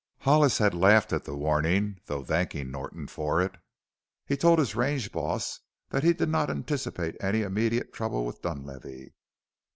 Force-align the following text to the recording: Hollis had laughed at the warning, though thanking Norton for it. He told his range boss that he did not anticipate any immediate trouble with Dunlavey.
Hollis 0.21 0.57
had 0.57 0.73
laughed 0.73 1.13
at 1.13 1.25
the 1.25 1.35
warning, 1.35 1.99
though 2.07 2.23
thanking 2.23 2.71
Norton 2.71 3.05
for 3.05 3.39
it. 3.39 3.53
He 4.25 4.35
told 4.35 4.57
his 4.57 4.75
range 4.75 5.11
boss 5.11 5.59
that 5.91 6.03
he 6.03 6.11
did 6.11 6.29
not 6.29 6.49
anticipate 6.49 7.13
any 7.23 7.43
immediate 7.43 7.93
trouble 7.93 8.25
with 8.25 8.41
Dunlavey. 8.41 9.13